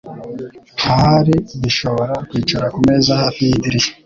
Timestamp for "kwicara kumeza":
2.29-3.11